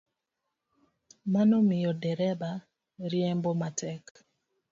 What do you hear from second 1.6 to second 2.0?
miyo